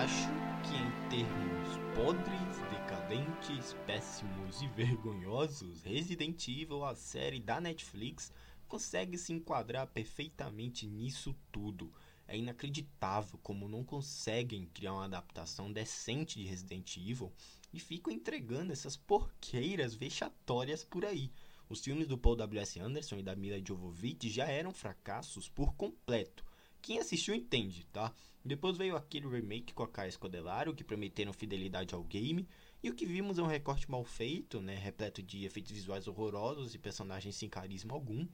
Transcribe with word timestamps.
acho 0.00 0.28
que 0.62 0.76
em 0.76 1.08
termos 1.10 1.68
podres, 1.94 2.58
decadentes, 2.70 3.76
péssimos 3.86 4.62
e 4.62 4.68
vergonhosos, 4.68 5.82
Resident 5.82 6.48
Evil, 6.48 6.84
a 6.84 6.94
série 6.94 7.38
da 7.38 7.60
Netflix, 7.60 8.32
consegue 8.66 9.18
se 9.18 9.32
enquadrar 9.32 9.88
perfeitamente 9.88 10.86
nisso 10.86 11.36
tudo. 11.52 11.92
É 12.26 12.34
inacreditável 12.34 13.38
como 13.42 13.68
não 13.68 13.84
conseguem 13.84 14.64
criar 14.72 14.94
uma 14.94 15.04
adaptação 15.04 15.70
decente 15.70 16.38
de 16.38 16.46
Resident 16.46 16.96
Evil 16.96 17.30
e 17.74 17.78
ficam 17.78 18.10
entregando 18.10 18.72
essas 18.72 18.96
porqueiras 18.96 19.94
vexatórias 19.94 20.82
por 20.82 21.04
aí. 21.04 21.30
Os 21.68 21.84
filmes 21.84 22.06
do 22.06 22.16
Paul 22.16 22.36
W.S. 22.36 22.80
Anderson 22.80 23.18
e 23.18 23.22
da 23.22 23.36
Mila 23.36 23.60
Jovovich 23.62 24.30
já 24.30 24.46
eram 24.46 24.72
fracassos 24.72 25.46
por 25.48 25.74
completo. 25.74 26.48
Quem 26.82 26.98
assistiu 26.98 27.34
entende, 27.34 27.84
tá? 27.92 28.12
Depois 28.44 28.76
veio 28.76 28.96
aquele 28.96 29.28
remake 29.28 29.74
com 29.74 29.82
a 29.82 29.88
Caia 29.88 30.10
Scodelario, 30.10 30.74
que 30.74 30.82
prometeram 30.82 31.32
fidelidade 31.32 31.94
ao 31.94 32.02
game, 32.02 32.48
e 32.82 32.88
o 32.88 32.94
que 32.94 33.04
vimos 33.04 33.38
é 33.38 33.42
um 33.42 33.46
recorte 33.46 33.90
mal 33.90 34.02
feito, 34.02 34.60
né, 34.60 34.74
repleto 34.74 35.22
de 35.22 35.44
efeitos 35.44 35.72
visuais 35.72 36.08
horrorosos 36.08 36.74
e 36.74 36.78
personagens 36.78 37.36
sem 37.36 37.48
carisma 37.48 37.92
algum. 37.92 38.26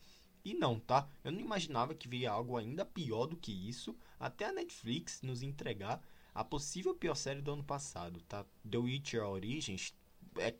E 0.45 0.55
não, 0.55 0.79
tá? 0.79 1.09
Eu 1.25 1.33
não 1.33 1.41
imaginava 1.41 1.93
que 1.93 2.07
viria 2.07 2.30
algo 2.30 2.57
ainda 2.57 2.85
pior 2.85 3.27
do 3.27 3.37
que 3.37 3.51
isso, 3.51 3.97
até 4.19 4.45
a 4.45 4.53
Netflix 4.53 5.21
nos 5.23 5.43
entregar 5.43 6.01
a 6.33 6.45
possível 6.45 6.95
pior 6.95 7.16
série 7.16 7.43
do 7.43 7.53
ano 7.53 7.65
passado, 7.65 8.21
tá? 8.29 8.47
The 8.71 8.79
Witcher 8.79 9.25
Origins 9.25 9.93
é, 10.37 10.55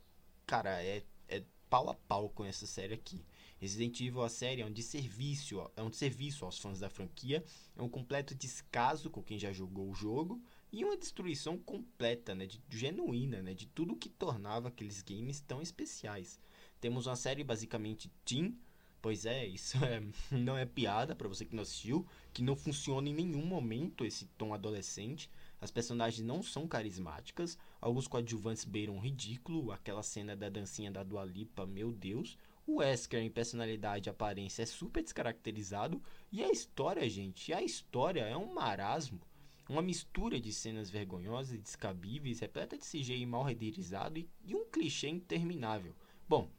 cara, 0.45 0.83
é, 0.83 1.05
é 1.28 1.45
pau 1.69 1.89
a 1.89 1.95
pau 1.95 2.31
com 2.31 2.45
essa 2.45 2.67
série 2.67 2.95
aqui. 2.95 3.25
Resident 3.67 4.00
Evil, 4.00 4.22
a 4.22 4.28
série, 4.28 4.62
é 4.62 4.64
um 4.64 4.70
desserviço, 4.70 5.61
é 5.77 5.83
um 5.83 5.91
desserviço 5.91 6.45
aos 6.45 6.56
fãs 6.56 6.78
da 6.78 6.89
franquia, 6.89 7.45
é 7.77 7.83
um 7.83 7.89
completo 7.89 8.33
descaso 8.33 9.11
com 9.11 9.20
quem 9.20 9.41
já 9.41 9.53
jogou 9.53 9.91
o 9.91 9.95
jogo 9.95 10.41
e 10.72 10.84
uma 10.84 10.97
destruição 10.97 11.59
completa, 11.59 12.33
né, 12.33 12.47
de, 12.47 12.62
genuína, 12.69 13.42
né, 13.42 13.55
de 13.55 13.67
tudo 13.67 13.97
que 13.97 14.09
tornava 14.09 14.69
aqueles 14.69 15.03
games 15.03 15.41
tão 15.41 15.61
especiais. 15.61 16.39
Temos 16.81 17.09
uma 17.09 17.17
série 17.17 17.42
basicamente 17.42 18.09
teen, 18.25 18.56
pois 19.03 19.27
é, 19.27 19.44
isso 19.44 19.77
é, 19.84 20.00
não 20.31 20.56
é 20.56 20.64
piada 20.64 21.17
para 21.17 21.27
você 21.27 21.44
que 21.44 21.56
não 21.56 21.64
assistiu, 21.64 22.06
que 22.33 22.44
não 22.44 22.55
funciona 22.55 23.09
em 23.09 23.14
nenhum 23.14 23.44
momento 23.44 24.05
esse 24.05 24.27
tom 24.39 24.55
adolescente. 24.55 25.28
As 25.61 25.72
personagens 25.72 26.25
não 26.25 26.41
são 26.41 26.69
carismáticas, 26.69 27.59
alguns 27.80 28.06
coadjuvantes 28.06 28.64
beiram 28.64 28.98
ridículo, 28.98 29.72
aquela 29.72 30.02
cena 30.02 30.36
da 30.36 30.48
dancinha 30.48 30.91
da 30.91 31.02
Dua 31.02 31.24
Lipa, 31.24 31.66
meu 31.66 31.92
Deus. 31.92 32.36
O 32.66 32.77
Wesker 32.77 33.20
em 33.20 33.30
personalidade 33.30 34.08
e 34.08 34.10
aparência 34.10 34.62
é 34.62 34.66
super 34.66 35.02
descaracterizado. 35.02 36.02
E 36.32 36.42
a 36.42 36.50
história, 36.50 37.08
gente, 37.08 37.52
a 37.52 37.62
história 37.62 38.22
é 38.22 38.36
um 38.36 38.52
marasmo. 38.52 39.20
Uma 39.69 39.82
mistura 39.82 40.41
de 40.41 40.52
cenas 40.52 40.91
vergonhosas 40.91 41.52
e 41.54 41.58
descabíveis, 41.58 42.41
repleta 42.41 42.77
de 42.77 42.84
CGI 42.84 43.27
mal 43.27 43.42
renderizado 43.42 44.19
e, 44.19 44.28
e 44.44 44.54
um 44.54 44.64
clichê 44.70 45.08
interminável. 45.08 45.94
Bom, 46.28 46.50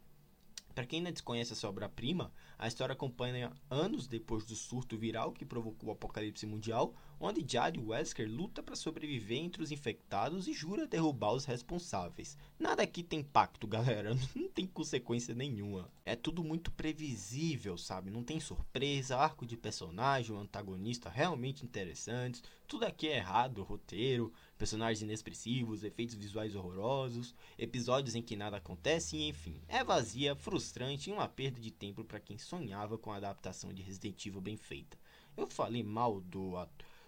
para 0.78 0.86
quem 0.86 1.00
ainda 1.00 1.12
desconhece 1.12 1.54
essa 1.54 1.68
obra-prima, 1.68 2.32
a 2.56 2.68
história 2.68 2.94
acompanha 2.94 3.52
anos 3.68 4.06
depois 4.06 4.46
do 4.46 4.56
surto 4.56 4.96
viral 4.96 5.32
que 5.32 5.44
provocou 5.44 5.90
o 5.90 5.92
apocalipse 5.92 6.46
mundial, 6.46 6.94
onde 7.20 7.46
Jade 7.48 7.80
Wesker 7.80 8.30
luta 8.30 8.62
para 8.62 8.76
sobreviver 8.76 9.40
entre 9.40 9.64
os 9.64 9.72
infectados 9.72 10.48
e 10.48 10.54
jura 10.54 10.86
derrubar 10.86 11.34
os 11.34 11.46
responsáveis. 11.46 12.38
Nada 12.60 12.84
aqui 12.84 13.04
tem 13.04 13.20
impacto, 13.20 13.66
galera, 13.68 14.16
não 14.36 14.48
tem 14.50 14.68
consequência 14.68 15.34
nenhuma. 15.34 15.92
É 16.06 16.16
tudo 16.16 16.44
muito 16.44 16.72
previsível, 16.72 17.78
sabe? 17.78 18.12
Não 18.12 18.24
tem 18.24 18.40
surpresa, 18.40 19.18
arco 19.18 19.46
de 19.46 19.58
personagem, 19.58 20.36
um 20.36 20.40
antagonista 20.40 21.10
realmente 21.10 21.66
interessantes. 21.66 22.44
Tudo 22.68 22.86
aqui 22.86 23.08
é 23.08 23.18
errado, 23.18 23.64
roteiro, 23.64 24.32
personagens 24.58 25.02
inexpressivos, 25.02 25.84
efeitos 25.84 26.16
visuais 26.16 26.56
horrorosos, 26.56 27.34
episódios 27.58 28.16
em 28.16 28.22
que 28.22 28.36
nada 28.36 28.58
acontece 28.58 29.18
e 29.18 29.28
enfim, 29.28 29.62
é 29.68 29.84
vazia, 29.84 30.36
frustrante 30.36 31.10
e 31.10 31.14
uma 31.14 31.28
perda 31.28 31.60
de 31.60 31.72
tempo 31.72 32.04
para 32.04 32.20
quem 32.20 32.38
sonhava 32.38 32.98
com 32.98 33.12
a 33.12 33.18
adaptação 33.18 33.74
de 33.74 33.82
Resident 33.82 34.26
Evil 34.26 34.42
bem 34.42 34.58
feita. 34.58 34.98
Eu 35.38 35.48
falei 35.48 35.84
mal 35.84 36.20
do 36.20 36.58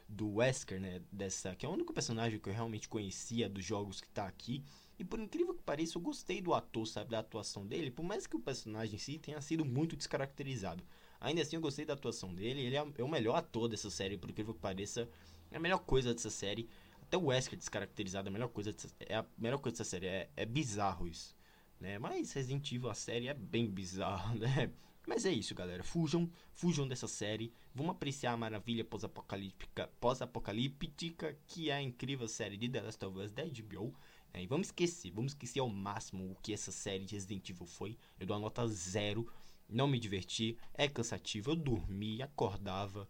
do 0.09 0.36
Wesker, 0.36 0.81
né, 0.81 1.02
dessa 1.12 1.56
que 1.56 1.66
é 1.66 1.70
o 1.70 1.72
único 1.72 1.94
personagem 1.94 2.40
que 2.40 2.50
eu 2.50 2.53
realmente 2.53 2.90
conhecia 2.90 3.47
dos 3.47 3.64
jogos 3.64 4.02
que 4.02 4.09
tá 4.09 4.25
aqui. 4.25 4.64
E 4.97 5.03
por 5.06 5.20
incrível 5.20 5.53
que 5.53 5.62
pareça, 5.62 5.97
eu 5.97 6.02
gostei 6.02 6.42
do 6.42 6.53
ator, 6.53 6.86
sabe, 6.86 7.12
da 7.12 7.20
atuação 7.20 7.66
dele, 7.66 7.92
por 7.92 8.03
mais 8.03 8.28
que 8.28 8.36
o 8.36 8.40
personagem 8.40 8.96
em 8.96 8.98
si 8.98 9.18
tenha 9.18 9.40
sido 9.40 9.64
muito 9.64 9.96
descaracterizado. 9.96 10.84
Ainda 11.22 11.42
assim, 11.42 11.56
eu 11.56 11.62
gostei 11.62 11.86
da 11.86 11.94
atuação 11.94 12.34
dele, 12.34 12.62
ele 12.62 12.75
é, 12.75 12.86
é 12.98 13.03
o 13.03 13.08
melhor 13.08 13.36
ator 13.36 13.69
dessa 13.69 13.90
série, 13.90 14.18
por 14.18 14.30
incrível 14.30 14.53
que 14.53 14.59
pareça, 14.59 15.08
é 15.52 15.58
a 15.58 15.59
melhor 15.59 15.80
coisa 15.80 16.14
dessa 16.14 16.30
série. 16.30 16.68
Até 17.02 17.18
o 17.18 17.25
Wesker 17.28 17.58
descaracterizado 17.58 18.28
é 18.28 18.30
a 18.30 18.34
melhor 18.34 18.50
coisa 18.50 18.74
dessa, 18.74 18.90
é 19.00 19.16
a 19.16 19.25
melhor 19.38 19.59
coisa 19.59 19.78
dessa 19.78 19.90
série. 19.90 20.08
É, 20.08 20.30
é 20.36 20.46
bizarro 20.46 21.08
isso. 21.08 21.36
Né? 21.80 21.98
Mas 21.98 22.34
Resident 22.34 22.72
Evil, 22.72 22.90
a 22.90 22.94
série, 22.94 23.28
é 23.28 23.34
bem 23.34 23.69
bizarro, 23.69 24.36
né? 24.40 24.72
Mas 25.09 25.25
é 25.25 25.31
isso, 25.31 25.56
galera. 25.56 25.84
Fujam, 25.84 26.30
fujam 26.53 26.88
dessa 26.88 27.08
série. 27.08 27.52
Vamos 27.74 27.94
apreciar 27.94 28.34
a 28.34 28.38
maravilha 28.38 28.86
pós-apocalíptica, 28.86 29.90
pós-apocalíptica 30.00 31.36
que 31.47 31.72
é 31.72 31.74
a 31.74 31.81
incrível 31.81 32.28
série 32.28 32.56
de 32.56 32.70
The 32.70 32.81
Last 32.84 33.03
of 33.03 33.18
Us 33.18 33.31
da 33.31 33.44
HBO. 33.44 33.92
Né? 34.31 34.44
E 34.44 34.46
vamos 34.46 34.68
esquecer, 34.68 35.09
vamos 35.09 35.31
esquecer 35.31 35.62
ao 35.62 35.68
máximo 35.68 36.31
o 36.31 36.36
que 36.44 36.53
essa 36.53 36.72
série 36.72 37.06
de 37.06 37.16
Resident 37.16 37.50
Evil 37.50 37.66
foi. 37.66 37.98
Eu 38.19 38.28
dou 38.28 38.38
a 38.38 38.40
nota 38.40 38.68
zero. 38.68 39.28
Não 39.68 39.88
me 39.88 40.00
diverti, 40.00 40.56
é 40.75 40.88
cansativo. 40.88 41.50
Eu 41.50 41.56
dormi, 41.56 42.22
acordava 42.22 43.09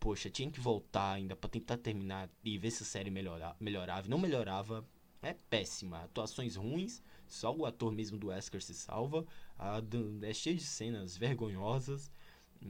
poxa, 0.00 0.30
tinha 0.30 0.50
que 0.50 0.60
voltar 0.60 1.12
ainda 1.12 1.34
para 1.34 1.50
tentar 1.50 1.78
terminar 1.78 2.30
e 2.44 2.56
ver 2.58 2.70
se 2.70 2.82
a 2.82 2.86
série 2.86 3.10
melhora, 3.10 3.56
melhorava. 3.58 4.08
Não 4.08 4.18
melhorava, 4.18 4.86
é 5.22 5.34
péssima. 5.34 6.02
Atuações 6.04 6.56
ruins, 6.56 7.02
só 7.26 7.54
o 7.54 7.66
ator 7.66 7.92
mesmo 7.92 8.18
do 8.18 8.28
Wesker 8.28 8.62
se 8.62 8.74
salva. 8.74 9.26
A, 9.58 9.80
é 10.22 10.32
cheio 10.32 10.56
de 10.56 10.64
cenas 10.64 11.16
vergonhosas. 11.16 12.10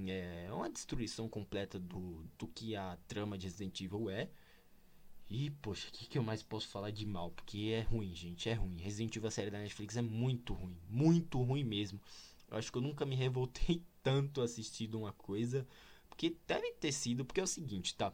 É 0.08 0.48
uma 0.52 0.68
destruição 0.68 1.28
completa 1.28 1.78
do, 1.78 2.24
do 2.38 2.46
que 2.48 2.74
a 2.74 2.98
trama 3.06 3.38
de 3.38 3.46
Resident 3.46 3.80
Evil 3.80 4.10
é. 4.10 4.28
E, 5.28 5.50
poxa, 5.50 5.88
o 5.88 5.92
que, 5.92 6.06
que 6.06 6.18
eu 6.18 6.22
mais 6.22 6.42
posso 6.42 6.68
falar 6.68 6.90
de 6.90 7.04
mal? 7.04 7.30
Porque 7.30 7.72
é 7.74 7.80
ruim, 7.80 8.14
gente, 8.14 8.48
é 8.48 8.54
ruim. 8.54 8.76
Resident 8.78 9.16
Evil, 9.16 9.28
a 9.28 9.30
série 9.30 9.50
da 9.50 9.58
Netflix, 9.58 9.96
é 9.96 10.02
muito 10.02 10.52
ruim. 10.54 10.76
Muito 10.88 11.42
ruim 11.42 11.64
mesmo. 11.64 12.00
Eu 12.48 12.56
acho 12.58 12.70
que 12.70 12.78
eu 12.78 12.82
nunca 12.82 13.04
me 13.04 13.16
revoltei 13.16 13.82
tanto 14.02 14.40
assistindo 14.40 14.98
uma 14.98 15.12
coisa 15.12 15.66
que 16.16 16.36
deve 16.46 16.72
ter 16.74 16.92
sido, 16.92 17.24
porque 17.24 17.40
é 17.40 17.44
o 17.44 17.46
seguinte, 17.46 17.94
tá? 17.94 18.12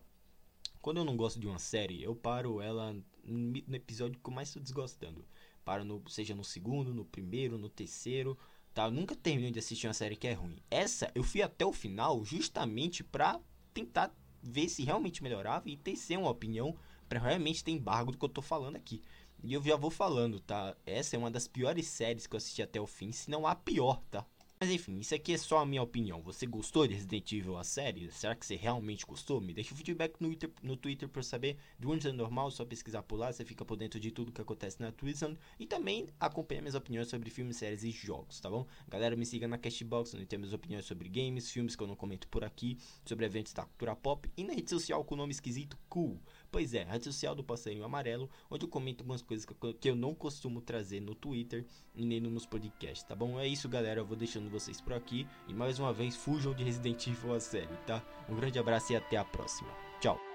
Quando 0.83 0.97
eu 0.97 1.05
não 1.05 1.17
gosto 1.17 1.39
de 1.39 1.47
uma 1.47 1.61
série, 1.61 2.03
eu 2.03 2.13
paro 2.13 2.61
ela 2.61 2.93
no 3.25 3.77
episódio 3.77 4.19
que 4.19 4.29
eu 4.29 4.35
mais 4.35 4.49
estou 4.49 4.61
desgostando. 4.61 5.25
Paro 5.65 5.85
no, 5.85 6.03
seja 6.11 6.35
no 6.35 6.43
segundo, 6.43 6.93
no 6.93 7.05
primeiro, 7.05 7.57
no 7.57 7.69
terceiro, 7.69 8.37
tá? 8.75 8.87
Eu 8.87 8.91
nunca 8.91 9.15
termino 9.15 9.53
de 9.53 9.61
assistir 9.61 9.87
uma 9.87 9.95
série 9.95 10.17
que 10.17 10.27
é 10.27 10.33
ruim. 10.33 10.59
Essa 10.69 11.09
eu 11.15 11.23
fui 11.23 11.41
até 11.41 11.65
o 11.65 11.73
final 11.73 12.25
justamente 12.25 13.05
pra 13.05 13.41
tentar 13.73 14.13
ver 14.43 14.69
se 14.69 14.83
realmente 14.83 15.23
melhorava 15.23 15.71
e 15.71 15.77
ter 15.77 15.95
ser 15.95 16.17
uma 16.17 16.31
opinião 16.31 16.77
para 17.09 17.21
realmente 17.21 17.63
ter 17.63 17.71
embargo 17.71 18.11
do 18.11 18.19
que 18.19 18.25
eu 18.25 18.29
tô 18.29 18.43
falando 18.43 18.75
aqui. 18.75 19.01
E 19.45 19.55
eu 19.55 19.63
já 19.63 19.77
vou 19.77 19.91
falando, 19.91 20.41
tá? 20.41 20.77
Essa 20.85 21.15
é 21.15 21.19
uma 21.19 21.31
das 21.31 21.47
piores 21.47 21.87
séries 21.87 22.27
que 22.27 22.35
eu 22.35 22.39
assisti 22.39 22.61
até 22.61 22.81
o 22.81 22.89
fim, 22.89 23.13
se 23.13 23.31
não 23.31 23.47
a 23.47 23.55
pior, 23.55 24.03
tá? 24.11 24.27
Mas 24.63 24.71
enfim, 24.71 25.01
isso 25.01 25.13
aqui 25.13 25.33
é 25.33 25.37
só 25.37 25.59
a 25.59 25.67
minha 25.67 25.83
opinião. 25.83 26.23
Você 26.23 26.47
gostou 26.47 26.87
de 26.87 26.95
Resident 26.95 27.33
Evil 27.33 27.59
a 27.59 27.65
série? 27.65 28.09
Será 28.13 28.33
que 28.37 28.47
você 28.47 28.55
realmente 28.55 29.05
gostou? 29.05 29.41
Me 29.41 29.53
deixa 29.53 29.75
o 29.75 29.77
feedback 29.77 30.15
no 30.21 30.29
Twitter, 30.29 30.51
no 30.63 30.77
Twitter 30.77 31.09
pra 31.09 31.21
saber. 31.21 31.57
Do 31.81 31.91
onde 31.91 32.07
é 32.07 32.13
normal, 32.13 32.49
só 32.49 32.65
pesquisar 32.65 33.03
por 33.03 33.17
lá, 33.17 33.33
você 33.33 33.45
fica 33.45 33.65
por 33.65 33.77
dentro 33.77 33.99
de 33.99 34.13
tudo 34.13 34.31
que 34.31 34.41
acontece 34.41 34.81
na 34.81 34.93
Twitter. 34.93 35.37
E 35.59 35.67
também 35.67 36.07
acompanha 36.21 36.61
minhas 36.61 36.77
opiniões 36.77 37.09
sobre 37.09 37.29
filmes, 37.29 37.57
séries 37.57 37.83
e 37.83 37.91
jogos, 37.91 38.39
tá 38.39 38.49
bom? 38.49 38.65
Galera, 38.87 39.17
me 39.17 39.27
siga 39.27 39.49
na 39.49 39.59
Castbox, 39.59 40.15
onde 40.15 40.27
tem 40.27 40.39
minhas 40.39 40.53
opiniões 40.53 40.85
sobre 40.85 41.09
games, 41.09 41.51
filmes 41.51 41.75
que 41.75 41.83
eu 41.83 41.89
não 41.89 41.97
comento 41.97 42.29
por 42.29 42.45
aqui, 42.45 42.79
sobre 43.05 43.27
eventos 43.27 43.53
da 43.53 43.65
cultura 43.65 43.97
pop 43.97 44.31
e 44.37 44.45
na 44.45 44.53
rede 44.53 44.71
social 44.71 45.03
com 45.05 45.17
o 45.17 45.19
nome 45.19 45.33
esquisito 45.33 45.77
Cool. 45.89 46.21
Pois 46.53 46.75
é, 46.75 46.85
rede 46.85 47.07
social 47.07 47.35
do 47.35 47.43
Passarinho 47.43 47.83
Amarelo, 47.83 48.29
onde 48.51 48.67
eu 48.67 48.69
comento 48.69 49.03
algumas 49.03 49.23
coisas 49.23 49.47
que 49.81 49.89
eu, 49.89 49.97
não 49.97 50.15
costumo 50.15 50.61
trazer 50.61 51.01
no 51.01 51.15
Twitter 51.15 51.65
e 51.95 52.05
nem 52.05 52.21
nos 52.21 52.45
podcasts, 52.45 53.03
tá 53.03 53.17
bom? 53.17 53.41
É 53.41 53.49
isso, 53.49 53.71
galera. 53.71 54.01
Eu 54.01 54.05
vou 54.05 54.17
deixando 54.17 54.51
vocês 54.51 54.79
por 54.79 54.93
aqui. 54.93 55.27
E 55.49 55.55
mais 55.55 55.79
uma 55.79 55.95
vez, 55.95 56.15
fujam 56.15 56.53
de 56.53 56.63
Resident 56.63 57.07
Evil 57.07 57.35
a 57.35 57.41
série, 57.41 57.75
tá? 57.87 58.05
Um 58.29 58.37
grande 58.37 58.59
abraço 58.59 58.93
e 58.93 58.97
até 58.97 59.17
a 59.17 59.25
próxima. 59.25 59.71
Tchau. 59.99 60.32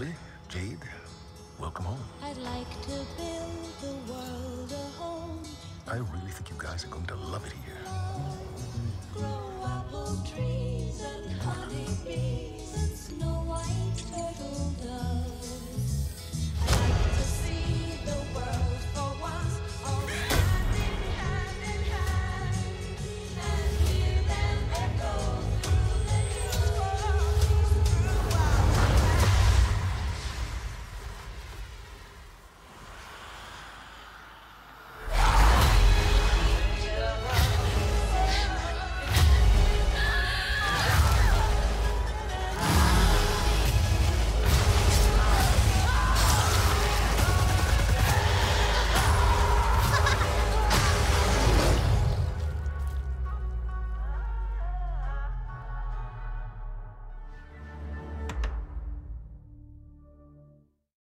Lily, 0.00 0.14
Jade, 0.48 0.78
welcome 1.58 1.84
home. 1.84 2.00
I'd 2.22 2.38
like 2.38 2.70
to 2.84 3.04
build 3.18 3.66
the 3.82 3.92
world 4.10 4.72
a 4.72 4.98
home. 4.98 5.42
I 5.86 5.96
really 5.96 6.30
think 6.30 6.48
you 6.48 6.56
guys 6.56 6.86
are 6.86 6.88
going 6.88 7.04
to 7.04 7.16
love 7.16 7.44
it 7.44 7.52
here. 7.52 7.76